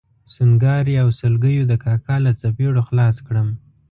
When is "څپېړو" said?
2.39-2.81